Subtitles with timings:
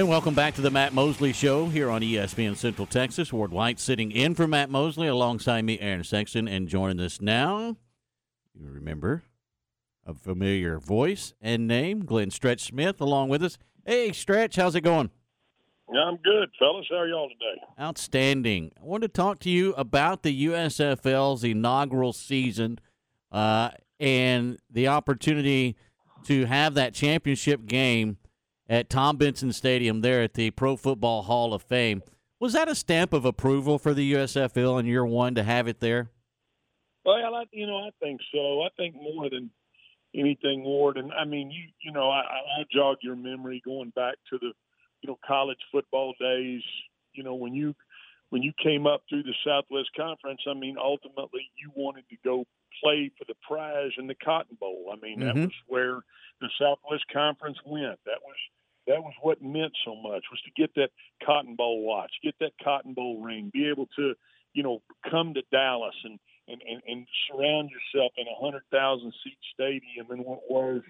[0.00, 3.34] And welcome back to the Matt Mosley Show here on ESPN Central Texas.
[3.34, 7.76] Ward White sitting in for Matt Mosley alongside me, Aaron Sexton, and joining us now,
[8.54, 9.24] you remember
[10.06, 13.58] a familiar voice and name, Glen Stretch Smith, along with us.
[13.84, 15.10] Hey, Stretch, how's it going?
[15.90, 16.86] I'm good, fellas.
[16.88, 17.60] How are y'all today?
[17.78, 18.72] Outstanding.
[18.80, 22.80] I want to talk to you about the USFL's inaugural season
[23.30, 25.76] uh, and the opportunity
[26.24, 28.16] to have that championship game
[28.70, 32.02] at Tom Benson Stadium there at the Pro Football Hall of Fame.
[32.38, 35.80] Was that a stamp of approval for the USFL in year one to have it
[35.80, 36.10] there?
[37.04, 38.62] Well, I, you know, I think so.
[38.62, 39.50] I think more than
[40.14, 40.96] anything, Ward.
[40.96, 44.52] And I mean, you, you know, I, I jog your memory going back to the,
[45.02, 46.62] you know, college football days.
[47.12, 47.74] You know, when you
[48.30, 52.44] when you came up through the Southwest Conference, I mean, ultimately you wanted to go
[52.82, 54.92] play for the prize in the Cotton Bowl.
[54.92, 55.26] I mean, mm-hmm.
[55.26, 56.00] that was where
[56.40, 57.98] the Southwest Conference went.
[58.06, 58.19] That
[58.86, 60.90] that was what meant so much was to get that
[61.24, 64.14] Cotton Bowl watch, get that Cotton Bowl ring, be able to,
[64.52, 69.12] you know, come to Dallas and and and, and surround yourself in a hundred thousand
[69.22, 70.82] seat stadium in what was,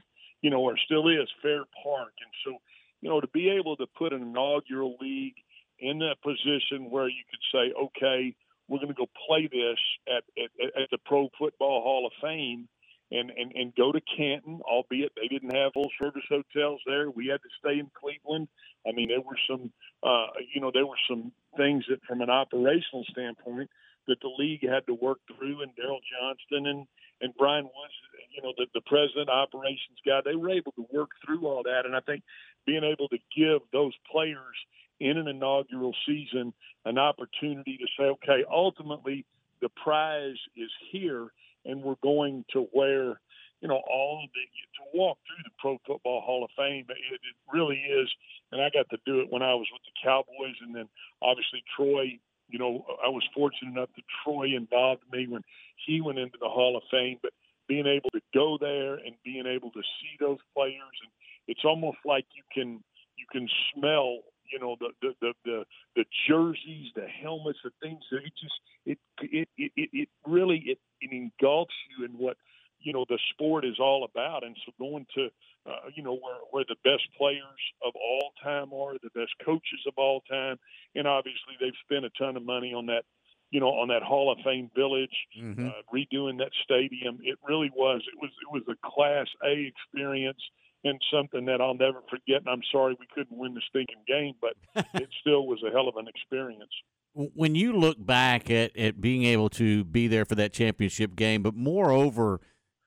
[0.43, 2.59] you know, or still is Fair Park, and so,
[3.01, 5.37] you know, to be able to put an inaugural league
[5.79, 8.35] in that position where you could say, okay,
[8.69, 12.69] we're going to go play this at, at, at the Pro Football Hall of Fame
[13.11, 17.11] and, and, and go to Canton, albeit they didn't have full service hotels there.
[17.11, 18.49] We had to stay in Cleveland.
[18.87, 19.73] I mean, there were some,
[20.03, 23.71] uh, you know, there were some things that from an operational standpoint
[24.07, 26.87] that the league had to work through and Daryl Johnston and,
[27.21, 27.95] and Brian Woods,
[28.35, 31.83] you know, the, the president operations guy, they were able to work through all that.
[31.85, 32.23] And I think
[32.67, 34.57] being able to give those players
[35.01, 36.53] in an inaugural season
[36.85, 39.25] an opportunity to say, okay, ultimately
[39.61, 41.33] the prize is here
[41.65, 43.21] and we're going to where
[43.61, 46.87] you know all of the to walk through the Pro Football Hall of Fame.
[46.89, 48.09] It, it really is,
[48.53, 50.89] and I got to do it when I was with the Cowboys, and then
[51.23, 52.19] obviously Troy.
[52.49, 55.43] You know, I was fortunate enough that Troy involved me when
[55.87, 57.31] he went into the Hall of Fame, but
[57.69, 61.13] being able to go there and being able to see those players, and
[61.47, 62.83] it's almost like you can
[63.17, 64.19] you can smell
[64.53, 65.65] you know the the the the,
[65.97, 70.79] the jerseys, the helmets, the things that it just it it it, it really it,
[71.01, 72.37] it engulfs you in what
[72.81, 74.45] you know the sport is all about.
[74.45, 75.29] And so going to
[75.67, 77.43] uh, you know where where the best players
[77.85, 80.59] of all time are, the best coaches of all time,
[80.95, 83.05] and obviously they've spent a ton of money on that
[83.51, 85.67] you know, on that Hall of Fame village, mm-hmm.
[85.67, 87.19] uh, redoing that stadium.
[87.23, 88.01] It really was.
[88.07, 88.31] It was.
[88.43, 90.41] It was a Class A experience
[90.85, 92.39] and something that I'll never forget.
[92.39, 94.55] And I'm sorry we couldn't win the stinking game, but
[94.95, 96.71] it still was a hell of an experience.
[97.13, 101.43] When you look back at, at being able to be there for that championship game,
[101.43, 102.41] but moreover,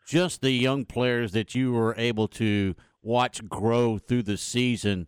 [0.08, 5.08] just the young players that you were able to watch grow through the season,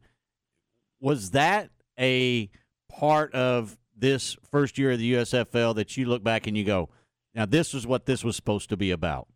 [0.99, 1.69] was that
[1.99, 2.49] a
[2.89, 6.89] part of this first year of the USFL that you look back and you go,
[7.33, 9.27] now this is what this was supposed to be about?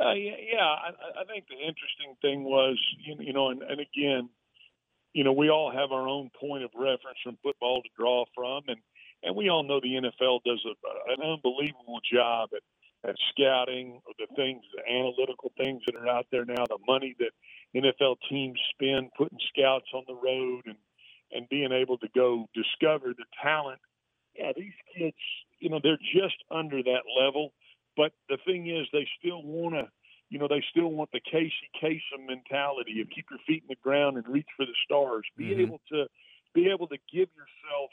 [0.00, 0.64] Uh, yeah, yeah.
[0.64, 4.30] I, I think the interesting thing was, you, you know, and, and again,
[5.12, 8.62] you know, we all have our own point of reference from football to draw from,
[8.68, 8.78] and
[9.22, 12.62] and we all know the NFL does a, an unbelievable job at
[13.08, 17.32] at scouting, the things, the analytical things that are out there now, the money that
[17.74, 20.76] NFL teams spend putting scouts on the road and
[21.32, 23.80] and being able to go discover the talent.
[24.34, 25.16] Yeah, these kids,
[25.58, 27.52] you know, they're just under that level
[27.96, 29.88] but the thing is, they still want to,
[30.28, 33.80] you know, they still want the Casey Kasem mentality of keep your feet in the
[33.82, 35.24] ground and reach for the stars.
[35.36, 35.60] Be mm-hmm.
[35.62, 36.06] able to,
[36.54, 37.90] be able to give yourself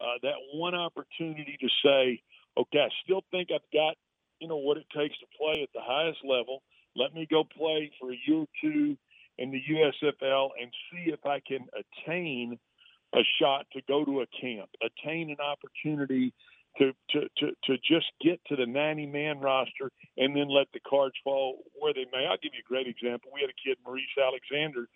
[0.00, 2.22] uh, that one opportunity to say,
[2.56, 3.96] okay, I still think I've got,
[4.40, 6.62] you know, what it takes to play at the highest level.
[6.96, 8.96] Let me go play for a year or two
[9.38, 12.58] in the USFL and see if I can attain
[13.14, 16.32] a shot to go to a camp, attain an opportunity
[16.78, 20.80] to, to, to, to just get to the 90 man roster and then let the
[20.80, 22.26] cards fall where they may.
[22.26, 23.30] I'll give you a great example.
[23.32, 24.88] We had a kid, Maurice Alexander,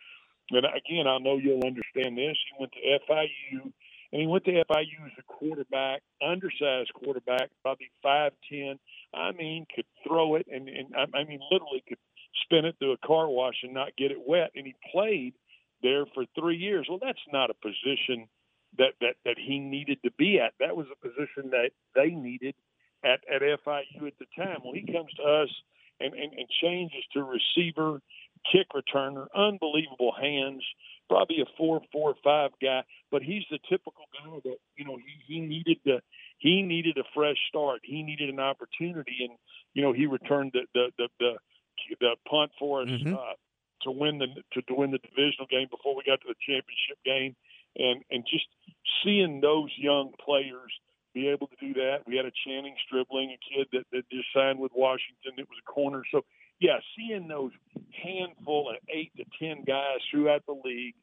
[0.51, 2.37] and again, I know you'll understand this.
[2.49, 3.73] He went to FIU,
[4.13, 8.79] and he went to FIU as a quarterback, undersized quarterback, probably 5'10.
[9.15, 11.99] I mean, could throw it, and, and I mean, literally could
[12.45, 14.51] spin it through a car wash and not get it wet.
[14.55, 15.35] And he played
[15.83, 16.87] there for three years.
[16.89, 18.29] Well, that's not a position–
[18.79, 20.55] that that that he needed to be at.
[20.61, 22.55] That was a position that they needed
[23.05, 24.59] at at FIU at the time.
[24.65, 25.51] Well, he comes to us
[26.01, 28.01] and and, and changes to receiver,
[28.51, 30.63] kick returner, unbelievable hands,
[31.09, 35.35] probably a four four five guy, but he's the typical guy that you know he
[35.35, 36.01] he needed to
[36.39, 37.81] he needed a fresh start.
[37.83, 39.39] He needed an opportunity, and
[39.75, 41.33] you know he returned the the the the,
[42.01, 42.89] the punt for us.
[42.89, 43.15] Mm-hmm.
[43.15, 43.35] Uh,
[43.83, 46.99] to win the to, to win the divisional game before we got to the championship
[47.05, 47.37] game,
[47.77, 48.47] and and just
[49.05, 50.73] seeing those young players
[51.15, 52.07] be able to do that.
[52.07, 55.35] We had a Channing Stribling, a kid that, that just signed with Washington.
[55.39, 56.03] It was a corner.
[56.13, 56.23] So
[56.61, 57.53] yeah, seeing those
[57.91, 60.95] handful of eight to ten guys throughout the league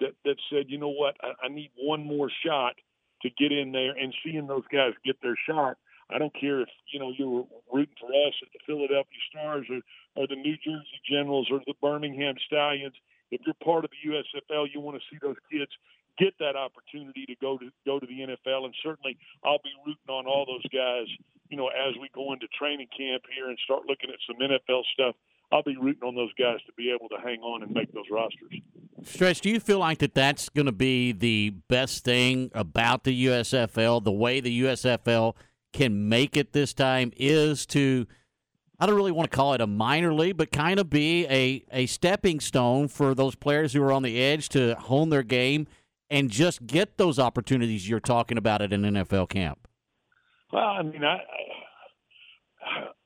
[0.00, 2.74] that that said, you know what, I, I need one more shot
[3.22, 5.76] to get in there, and seeing those guys get their shot.
[6.10, 9.66] I don't care if you know you were rooting for us at the Philadelphia Stars
[9.70, 9.80] or,
[10.20, 12.94] or the New Jersey Generals or the Birmingham Stallions.
[13.30, 15.72] If you're part of the USFL, you want to see those kids
[16.18, 20.08] get that opportunity to go to go to the NFL, and certainly I'll be rooting
[20.08, 21.06] on all those guys.
[21.48, 24.82] You know, as we go into training camp here and start looking at some NFL
[24.92, 25.14] stuff,
[25.52, 28.06] I'll be rooting on those guys to be able to hang on and make those
[28.10, 28.52] rosters.
[29.04, 33.26] Stretch, do you feel like that that's going to be the best thing about the
[33.26, 34.02] USFL?
[34.02, 35.34] The way the USFL
[35.72, 38.06] can make it this time is to
[38.78, 41.64] I don't really want to call it a minor league, but kind of be a,
[41.70, 45.68] a stepping stone for those players who are on the edge to hone their game
[46.10, 49.66] and just get those opportunities you're talking about at an NFL camp?
[50.52, 51.18] Well, I mean, I,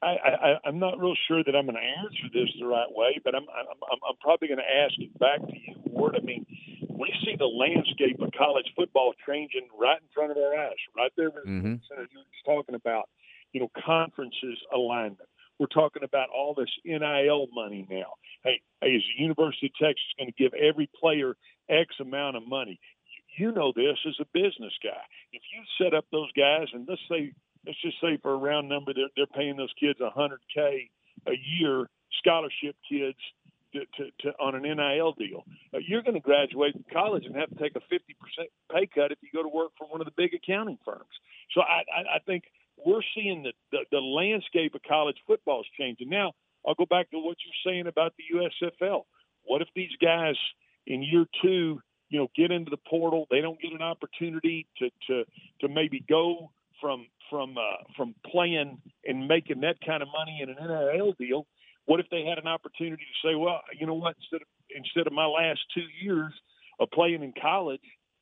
[0.03, 3.19] I, I, I'm not real sure that I'm going to answer this the right way,
[3.25, 6.15] but I'm, I'm, I'm probably going to ask it back to you, Ward.
[6.17, 6.47] I mean,
[6.89, 11.13] we see the landscape of college football changing right in front of our eyes, right
[11.17, 11.31] there.
[11.31, 11.75] Mm-hmm.
[11.89, 13.09] Senator was talking about,
[13.53, 15.29] you know, conferences alignment.
[15.59, 18.15] We're talking about all this NIL money now.
[18.45, 21.35] Hey, hey, is the University of Texas going to give every player
[21.69, 22.81] X amount of money?
[23.37, 25.03] You know this as a business guy.
[25.33, 27.33] If you set up those guys, and let's say,
[27.67, 30.91] let's just say for a round number, they're, they're paying those kids 100K
[31.27, 31.89] a year,
[32.19, 33.19] scholarship kids
[33.73, 35.45] to, to, to on an NIL deal.
[35.75, 38.01] Uh, you're going to graduate from college and have to take a 50%
[38.73, 41.13] pay cut if you go to work for one of the big accounting firms.
[41.55, 42.45] So I, I, I think
[42.85, 46.09] we're seeing the, the, the landscape of college football is changing.
[46.09, 46.33] Now,
[46.67, 49.03] I'll go back to what you're saying about the USFL.
[49.45, 50.37] What if these guys
[50.89, 53.27] in year two, you know, get into the portal?
[53.31, 55.25] They don't get an opportunity to to
[55.61, 56.51] to maybe go
[56.81, 61.47] from from uh, from playing and making that kind of money in an NIL deal
[61.89, 65.07] what if they had an opportunity to say, well, you know what, instead of instead
[65.07, 66.33] of my last two years
[66.79, 67.81] of playing in college,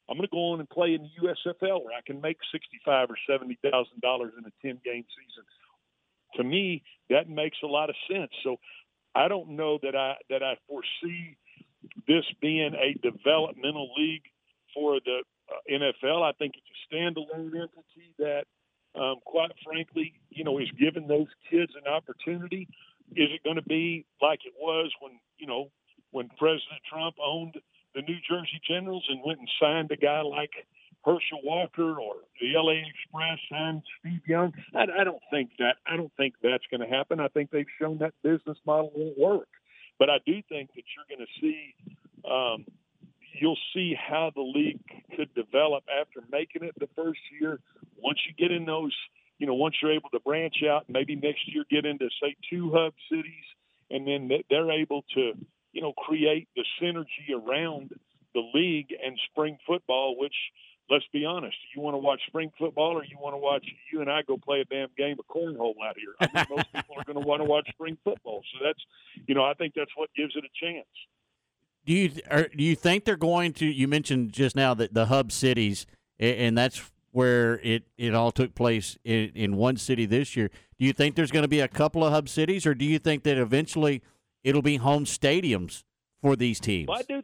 [0.08, 3.10] I'm going to go on and play in the USFL where I can make sixty-five
[3.10, 5.44] or seventy thousand dollars in a ten-game season.
[6.36, 8.30] To me, that makes a lot of sense.
[8.44, 8.56] So,
[9.16, 11.36] I don't know that I that I foresee
[12.06, 14.24] this being a developmental league
[14.74, 16.22] for the uh, NFL.
[16.22, 18.44] I think it's a standalone entity that,
[18.94, 22.68] um, quite frankly, you know, is giving those kids an opportunity
[23.14, 25.70] is it going to be like it was when you know
[26.10, 27.54] when President Trump owned
[27.94, 30.50] the New Jersey Generals and went and signed a guy like
[31.04, 34.52] Herschel Walker or the LA Express signed Steve Young?
[34.74, 35.76] I, I don't think that.
[35.86, 37.20] I don't think that's going to happen.
[37.20, 39.48] I think they've shown that business model won't work.
[39.98, 41.74] But I do think that you're going to see.
[42.28, 42.66] Um,
[43.38, 44.80] you'll see how the league
[45.14, 47.60] could develop after making it the first year.
[47.98, 48.92] Once you get in those
[49.38, 52.72] you know, once you're able to branch out, maybe next year get into say two
[52.74, 53.44] hub cities,
[53.90, 55.32] and then they're able to,
[55.72, 57.90] you know, create the synergy around
[58.34, 60.16] the league and spring football.
[60.18, 60.34] Which,
[60.90, 64.00] let's be honest, you want to watch spring football, or you want to watch you
[64.00, 66.14] and I go play a damn game of cornhole out here.
[66.20, 68.42] I think most people are going to want to watch spring football.
[68.52, 68.78] So that's,
[69.26, 70.86] you know, I think that's what gives it a chance.
[71.84, 73.66] Do you do you think they're going to?
[73.66, 75.86] You mentioned just now that the hub cities,
[76.18, 80.50] and that's where it, it all took place in, in one city this year.
[80.78, 82.98] Do you think there's going to be a couple of hub cities, or do you
[82.98, 84.02] think that eventually
[84.42, 85.84] it'll be home stadiums
[86.20, 86.88] for these teams?
[86.88, 87.22] Well, I do.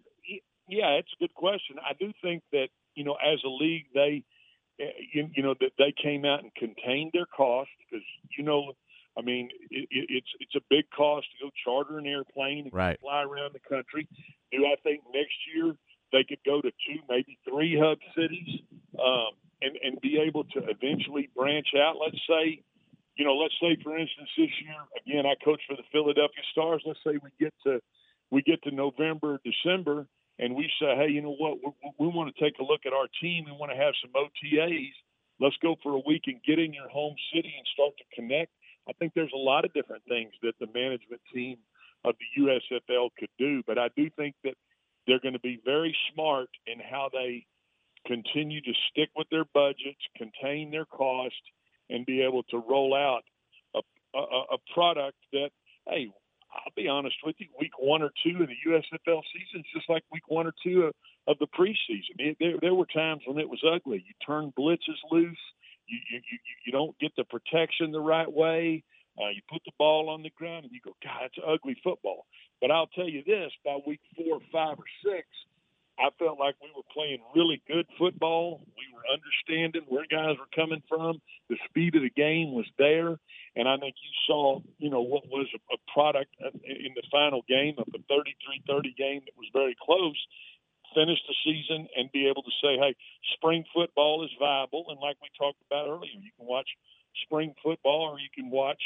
[0.69, 1.77] Yeah, it's a good question.
[1.85, 4.25] I do think that you know, as a league, they
[4.81, 8.05] eh, you, you know that they came out and contained their cost because
[8.37, 8.73] you know,
[9.19, 12.99] I mean, it, it's it's a big cost to go charter an airplane and right.
[13.01, 14.09] fly around the country.
[14.53, 15.75] Do I think next year
[16.13, 18.61] they could go to two, maybe three hub cities?
[18.99, 19.33] Um,
[19.63, 21.95] and and be able to eventually branch out.
[22.03, 22.63] Let's say,
[23.17, 26.83] you know, let's say for instance this year again I coach for the Philadelphia Stars.
[26.85, 27.81] Let's say we get to
[28.31, 30.07] we get to November, December,
[30.39, 32.93] and we say, hey, you know what, we, we want to take a look at
[32.93, 33.45] our team.
[33.47, 34.95] We want to have some OTAs.
[35.41, 38.53] Let's go for a week and get in your home city and start to connect.
[38.89, 41.59] I think there's a lot of different things that the management team
[42.05, 44.55] of the USFL could do, but I do think that
[45.07, 47.47] they're going to be very smart in how they
[48.07, 51.35] continue to stick with their budgets, contain their cost,
[51.91, 53.23] and be able to roll out
[53.75, 55.51] a, a, a product that,
[55.89, 56.11] hey,
[56.53, 59.89] I'll be honest with you, week one or two of the USFL season is just
[59.89, 60.95] like week one or two of,
[61.27, 62.19] of the preseason.
[62.19, 64.05] It, there, there were times when it was ugly.
[64.07, 65.39] You turn blitzes loose.
[65.87, 68.85] You, you, you, you don't get the protection the right way.
[69.19, 72.27] Uh, you put the ball on the ground and you go, God, it's ugly football.
[72.61, 75.27] But I'll tell you this: by week four, five, or six,
[75.99, 78.63] I felt like we were playing really good football.
[78.77, 81.21] We were understanding where guys were coming from.
[81.51, 83.19] The speed of the game was there,
[83.55, 87.75] and I think you saw, you know, what was a, product in the final game
[87.77, 90.17] of a 33-30 game that was very close.
[90.95, 92.95] Finish the season and be able to say, "Hey,
[93.35, 96.69] spring football is viable." And like we talked about earlier, you can watch
[97.25, 98.83] spring football, or you can watch,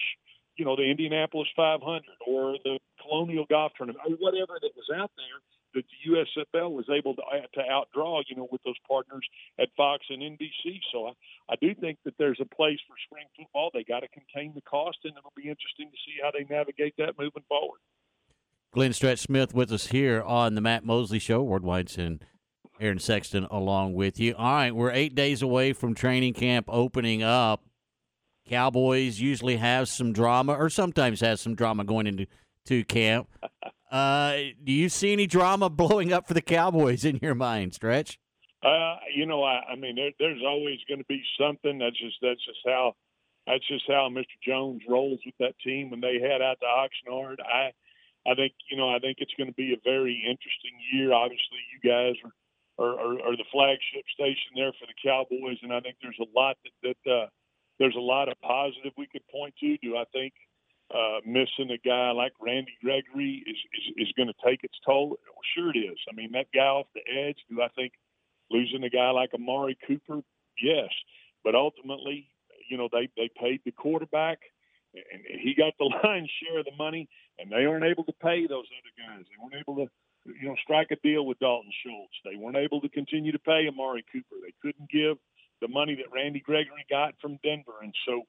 [0.56, 5.10] you know, the Indianapolis 500 or the Colonial Golf Tournament or whatever that was out
[5.16, 5.38] there
[5.82, 9.26] the USFL was able to, uh, to outdraw, you know, with those partners
[9.58, 10.80] at Fox and NBC.
[10.92, 11.12] So I,
[11.52, 13.70] I do think that there's a place for spring football.
[13.72, 16.94] They got to contain the cost, and it'll be interesting to see how they navigate
[16.98, 17.78] that moving forward.
[18.72, 21.42] Glen Stretch Smith with us here on the Matt Mosley Show.
[21.42, 22.22] Ward White's and
[22.80, 24.34] Aaron Sexton along with you.
[24.36, 27.64] All right, we're eight days away from training camp opening up.
[28.48, 32.26] Cowboys usually have some drama, or sometimes has some drama going into
[32.66, 33.28] to camp.
[33.90, 38.18] Uh, do you see any drama blowing up for the Cowboys in your mind, Stretch?
[38.62, 41.78] Uh, you know, I, I mean, there, there's always going to be something.
[41.78, 42.94] That's just that's just how
[43.46, 44.34] that's just how Mr.
[44.44, 45.90] Jones rolls with that team.
[45.90, 47.70] When they head out to Oxnard, I
[48.26, 51.12] I think you know I think it's going to be a very interesting year.
[51.12, 52.32] Obviously, you guys are
[52.78, 56.28] are, are, are the flagship station there for the Cowboys, and I think there's a
[56.36, 57.26] lot that, that uh,
[57.78, 59.76] there's a lot of positive we could point to.
[59.78, 60.32] Do I think
[60.94, 65.18] uh, missing a guy like Randy Gregory is is, is going to take its toll?
[65.54, 65.98] Sure it is.
[66.10, 67.38] I mean, that guy off the edge.
[67.50, 67.92] Do I think
[68.50, 70.20] losing a guy like Amari Cooper?
[70.62, 70.90] Yes,
[71.44, 72.28] but ultimately,
[72.70, 74.38] you know, they they paid the quarterback,
[74.94, 78.46] and he got the lion's share of the money, and they weren't able to pay
[78.46, 79.24] those other guys.
[79.26, 79.90] They weren't able to.
[80.26, 82.14] You know, strike a deal with Dalton Schultz.
[82.24, 84.34] They weren't able to continue to pay Amari Cooper.
[84.42, 85.18] They couldn't give
[85.60, 88.22] the money that Randy Gregory got from Denver, and so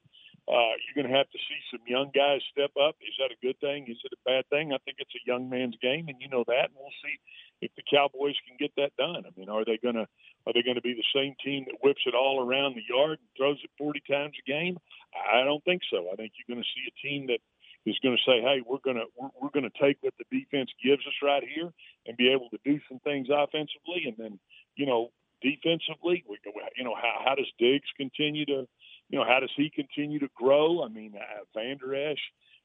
[0.48, 2.96] uh, you're going to have to see some young guys step up.
[3.04, 3.84] Is that a good thing?
[3.84, 4.72] Is it a bad thing?
[4.72, 6.72] I think it's a young man's game, and you know that.
[6.72, 7.20] And we'll see
[7.60, 9.28] if the Cowboys can get that done.
[9.28, 10.08] I mean, are they going to
[10.48, 13.20] are they going to be the same team that whips it all around the yard
[13.20, 14.80] and throws it 40 times a game?
[15.12, 16.08] I don't think so.
[16.08, 17.44] I think you're going to see a team that
[17.84, 20.24] is going to say, "Hey, we're going to we're, we're going to take what the
[20.32, 21.68] defense gives us right here
[22.08, 24.40] and be able to do some things offensively, and then
[24.80, 25.12] you know
[25.42, 26.38] defensively, we,
[26.76, 28.66] you know how how does Diggs continue to
[29.08, 30.82] you know, how does he continue to grow?
[30.84, 32.20] I mean, uh, Vander Esch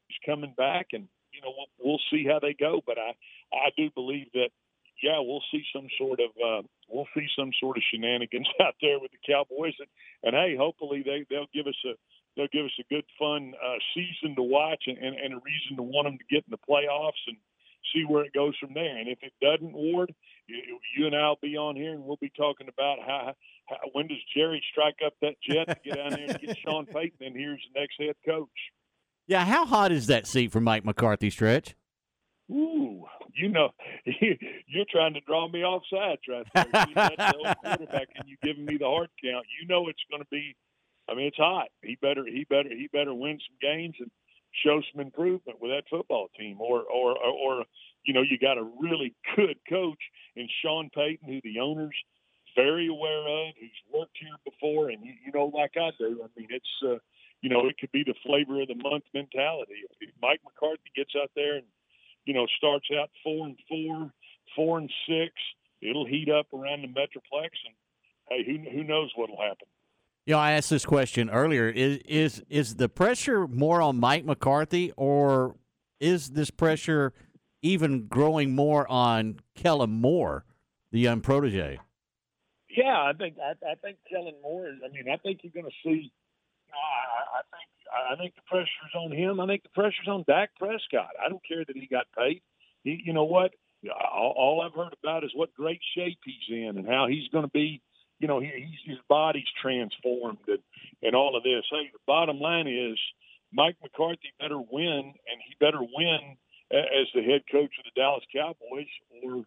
[0.09, 2.81] is coming back, and you know, we'll, we'll see how they go.
[2.85, 3.13] But I,
[3.53, 4.49] I do believe that,
[5.01, 8.99] yeah, we'll see some sort of, uh, we'll see some sort of shenanigans out there
[8.99, 9.89] with the Cowboys, and,
[10.23, 11.93] and hey, hopefully they they'll give us a
[12.35, 15.77] they'll give us a good fun uh, season to watch and, and, and a reason
[15.77, 17.37] to want them to get in the playoffs and
[17.93, 18.97] see where it goes from there.
[18.97, 20.13] And if it doesn't, Ward,
[20.47, 23.33] you, you and I'll be on here and we'll be talking about how,
[23.69, 26.85] how when does Jerry strike up that jet to get down there and get Sean
[26.85, 28.49] Payton, and here's the next head coach.
[29.27, 31.75] Yeah, how hot is that seat for Mike McCarthy, Stretch?
[32.51, 33.69] Ooh, you know,
[34.05, 36.65] you're trying to draw me off sides right there.
[36.95, 39.45] That's the old quarterback, and you giving me the hard count.
[39.59, 40.55] You know it's going to be.
[41.09, 41.67] I mean, it's hot.
[41.81, 44.09] He better, he better, he better win some games and
[44.63, 47.63] show some improvement with that football team, or or or
[48.13, 49.97] you know you got a really good coach
[50.35, 51.95] in Sean Payton, who the owners
[52.55, 56.49] very aware of, who's worked here before, and you, know, like I do, I mean,
[56.51, 56.99] it's uh,
[57.41, 59.81] you know, it could be the flavor of the month mentality.
[59.99, 61.65] If Mike McCarthy gets out there and
[62.25, 64.13] you know starts out four and four,
[64.55, 65.33] four and six,
[65.81, 67.73] it'll heat up around the metroplex, and
[68.29, 69.67] hey, who who knows what'll happen.
[70.27, 71.67] You know, I asked this question earlier.
[71.67, 75.55] Is is is the pressure more on Mike McCarthy, or
[75.99, 77.13] is this pressure
[77.63, 80.45] even growing more on Kellen Moore,
[80.91, 81.79] the young protege?
[82.69, 84.67] Yeah, I think I, I think Kellen Moore.
[84.67, 86.11] Is, I mean, I think you're going to see.
[86.71, 87.69] I, I think
[88.11, 89.39] I think the pressure's on him.
[89.39, 91.15] I think the pressure's on Dak Prescott.
[91.23, 92.41] I don't care that he got paid.
[92.83, 93.51] He, you know what?
[94.13, 97.43] All, all I've heard about is what great shape he's in and how he's going
[97.43, 97.81] to be
[98.23, 100.59] you know, he, he's, his body's transformed and,
[101.01, 101.63] and all of this.
[101.69, 102.97] Hey, the bottom line is
[103.51, 106.37] Mike McCarthy better win, and he better win
[106.71, 108.91] as the head coach of the Dallas Cowboys,
[109.23, 109.45] or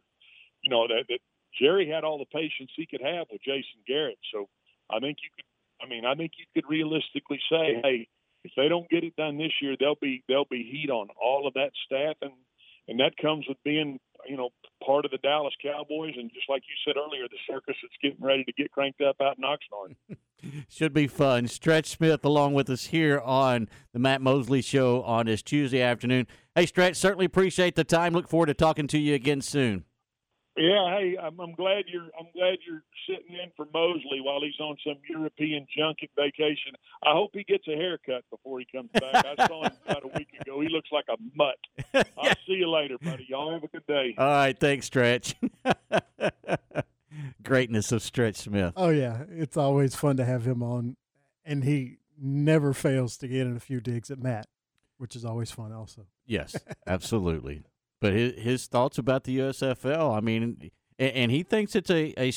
[0.62, 1.20] you know that, that
[1.60, 4.18] Jerry had all the patience he could have with Jason Garrett.
[4.32, 4.48] So
[4.90, 5.44] I think you could.
[5.82, 8.08] I mean, I think you could realistically say, hey,
[8.44, 11.46] if they don't get it done this year, there'll be there'll be heat on all
[11.46, 12.32] of that staff, and
[12.88, 14.50] and that comes with being you know
[14.84, 18.24] part of the Dallas Cowboys, and just like you said earlier, the circus that's getting
[18.24, 19.96] ready to get cranked up out in Oxnard.
[20.68, 21.48] Should be fun.
[21.48, 26.26] Stretch Smith along with us here on the Matt Mosley Show on this Tuesday afternoon.
[26.54, 28.12] Hey, Stretch, certainly appreciate the time.
[28.12, 29.84] Look forward to talking to you again soon.
[30.56, 34.58] Yeah, hey, I'm, I'm glad you're I'm glad you're sitting in for Mosley while he's
[34.58, 36.72] on some European junket vacation.
[37.02, 39.26] I hope he gets a haircut before he comes back.
[39.26, 40.62] I saw him about a week ago.
[40.62, 41.58] He looks like a mutt.
[42.18, 43.26] I'll see you later, buddy.
[43.28, 44.14] Y'all have a good day.
[44.16, 45.34] All right, thanks, Stretch.
[47.46, 48.72] Greatness of Stretch Smith.
[48.76, 50.96] Oh yeah, it's always fun to have him on,
[51.44, 54.46] and he never fails to get in a few digs at Matt,
[54.98, 55.72] which is always fun.
[55.72, 57.62] Also, Yes, absolutely.
[58.00, 62.12] But his, his thoughts about the USFL, I mean, and, and he thinks it's a,
[62.20, 62.32] a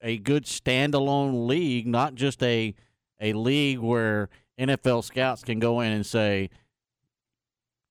[0.00, 2.74] a good standalone league, not just a
[3.20, 4.28] a league where
[4.58, 6.50] NFL scouts can go in and say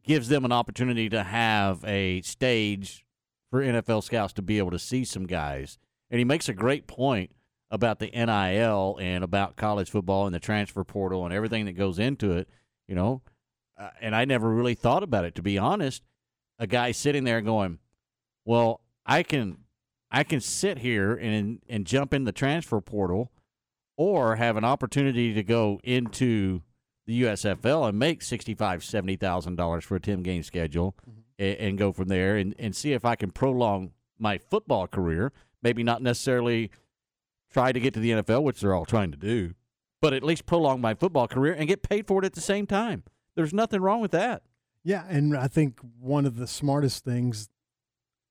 [0.04, 3.06] gives them an opportunity to have a stage
[3.50, 5.78] for NFL scouts to be able to see some guys.
[6.14, 7.32] And he makes a great point
[7.72, 11.98] about the NIL and about college football and the transfer portal and everything that goes
[11.98, 12.48] into it,
[12.88, 13.24] you know.
[13.76, 16.04] Uh, and I never really thought about it to be honest.
[16.60, 17.80] A guy sitting there going,
[18.46, 19.58] "Well, I can
[20.12, 23.32] I can sit here and and jump in the transfer portal
[23.98, 26.62] or have an opportunity to go into
[27.08, 30.96] the USFL and make sixty-five, seventy thousand dollars for a ten game schedule
[31.40, 35.34] and, and go from there and, and see if I can prolong my football career.
[35.64, 36.70] Maybe not necessarily
[37.52, 39.54] try to get to the NFL, which they're all trying to do,
[40.02, 42.68] but at least prolong my football career and get paid for it at the same
[42.68, 43.04] time.
[43.36, 44.44] There's nothing wrong with that.
[44.84, 47.50] yeah, and I think one of the smartest things,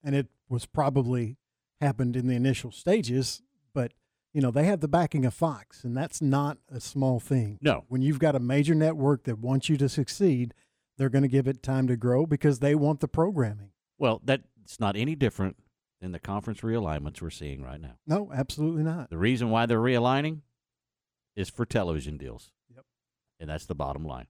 [0.05, 1.37] and it was probably
[1.81, 3.43] happened in the initial stages,
[3.75, 3.93] but
[4.35, 7.59] you know they have the backing of Fox, and that's not a small thing.
[7.63, 7.85] No.
[7.89, 10.53] when you've got a major network that wants you to succeed,
[10.99, 13.71] they're going to give it time to grow because they want the programming.
[13.99, 15.57] Well, that's not any different
[16.03, 17.95] than the conference realignments we're seeing right now.
[18.07, 19.09] No, absolutely not.
[19.09, 20.41] The reason why they're realigning
[21.37, 22.51] is for television deals.
[22.75, 22.85] Yep.
[23.41, 24.27] And that's the bottom line.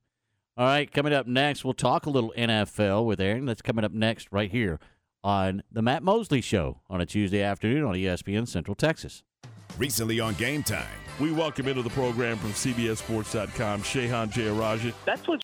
[0.56, 3.46] All right, coming up next, we'll talk a little NFL with Aaron.
[3.46, 4.78] That's coming up next right here
[5.24, 9.22] on the Matt Mosley Show on a Tuesday afternoon on ESPN Central Texas.
[9.78, 10.84] Recently on Game Time.
[11.18, 14.92] We welcome into the program from CBSSports.com, Shehan Jeyarajah.
[15.06, 15.40] That's what